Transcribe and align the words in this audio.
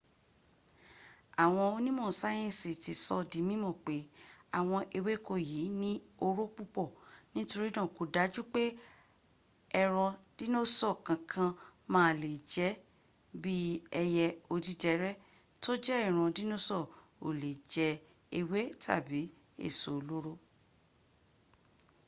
àwọn 1.43 1.65
onímọ̀ 1.75 2.09
sáyẹ̀nsì 2.19 2.71
ti 2.83 2.93
sọ̀ 3.03 3.17
ọ 3.21 3.27
di 3.31 3.39
mímọ̀ 3.47 3.73
pé 3.85 3.95
àwọn 4.59 4.81
ewéko 4.97 5.33
yìí 5.51 5.69
ní 5.81 5.91
oró 6.25 6.43
púpọ̀ 6.55 6.87
torína 7.49 7.83
kò 7.95 8.03
dájú 8.15 8.41
pé 8.53 8.63
ẹran 9.81 10.11
dínósọ̀ 10.37 10.93
kankan 11.07 11.51
má 11.91 12.01
a 12.09 12.13
lè 12.21 12.31
jẹ́ 12.53 12.79
bí 13.41 13.55
b 13.59 13.81
ẹyẹ 14.01 14.27
odídẹrẹ́ 14.53 15.19
tó 15.63 15.71
jẹ́ 15.85 16.03
ìran 16.07 16.29
dínósọ̀ 16.37 16.83
ó 17.25 17.27
lè 17.41 17.51
jẹ 17.73 17.89
ewé 18.39 18.59
tàbí 18.83 19.21
èso 19.65 19.89
olóró 19.97 20.33